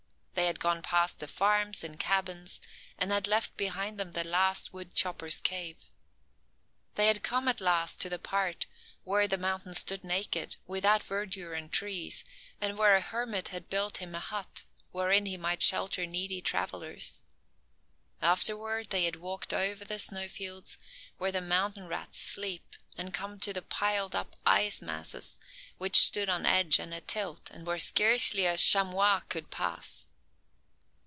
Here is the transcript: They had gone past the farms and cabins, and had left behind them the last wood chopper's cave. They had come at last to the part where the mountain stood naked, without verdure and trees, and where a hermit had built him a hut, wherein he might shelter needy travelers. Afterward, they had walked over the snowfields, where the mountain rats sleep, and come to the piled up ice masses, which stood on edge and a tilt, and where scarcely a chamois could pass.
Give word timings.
They 0.33 0.47
had 0.47 0.61
gone 0.61 0.81
past 0.81 1.19
the 1.19 1.27
farms 1.27 1.83
and 1.83 1.99
cabins, 1.99 2.61
and 2.97 3.11
had 3.11 3.27
left 3.27 3.57
behind 3.57 3.97
them 3.99 4.13
the 4.13 4.23
last 4.23 4.73
wood 4.73 4.95
chopper's 4.95 5.39
cave. 5.39 5.77
They 6.95 7.07
had 7.07 7.21
come 7.21 7.47
at 7.47 7.61
last 7.61 8.01
to 8.01 8.09
the 8.09 8.17
part 8.17 8.65
where 9.03 9.27
the 9.27 9.37
mountain 9.37 9.73
stood 9.75 10.03
naked, 10.03 10.55
without 10.65 11.03
verdure 11.03 11.53
and 11.53 11.71
trees, 11.71 12.23
and 12.59 12.77
where 12.77 12.95
a 12.95 13.01
hermit 13.01 13.49
had 13.49 13.69
built 13.69 13.97
him 13.97 14.15
a 14.15 14.19
hut, 14.19 14.63
wherein 14.91 15.25
he 15.27 15.37
might 15.37 15.61
shelter 15.61 16.05
needy 16.07 16.41
travelers. 16.41 17.21
Afterward, 18.21 18.89
they 18.89 19.03
had 19.05 19.17
walked 19.17 19.53
over 19.53 19.85
the 19.85 19.99
snowfields, 19.99 20.77
where 21.17 21.31
the 21.31 21.39
mountain 21.41 21.87
rats 21.87 22.17
sleep, 22.17 22.75
and 22.97 23.13
come 23.13 23.39
to 23.41 23.53
the 23.53 23.61
piled 23.61 24.15
up 24.15 24.35
ice 24.45 24.81
masses, 24.81 25.39
which 25.77 25.97
stood 25.99 26.29
on 26.29 26.45
edge 26.47 26.79
and 26.79 26.93
a 26.95 27.01
tilt, 27.01 27.51
and 27.51 27.67
where 27.67 27.77
scarcely 27.77 28.45
a 28.47 28.57
chamois 28.57 29.19
could 29.29 29.51
pass. 29.51 30.07